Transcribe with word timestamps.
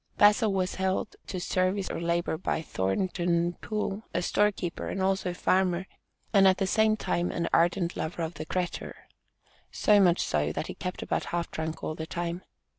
Bazil 0.17 0.51
was 0.51 0.73
held 0.73 1.15
to 1.27 1.39
service 1.39 1.87
or 1.91 2.01
labor 2.01 2.35
by 2.35 2.59
Thornton 2.63 3.53
Pool, 3.61 4.01
a 4.15 4.23
store 4.23 4.51
keeper, 4.51 4.87
and 4.89 4.99
also 4.99 5.31
farmer, 5.31 5.85
and 6.33 6.47
at 6.47 6.57
the 6.57 6.65
same 6.65 6.97
time 6.97 7.29
an 7.31 7.47
ardent 7.53 7.95
lover 7.95 8.23
of 8.23 8.33
the 8.33 8.45
"cretur," 8.47 8.95
so 9.71 9.99
much 9.99 10.19
so 10.23 10.51
that 10.53 10.65
"he 10.65 10.73
kept 10.73 11.03
about 11.03 11.25
half 11.25 11.51
drunk 11.51 11.83
all 11.83 11.93
the 11.93 12.07
time." 12.07 12.41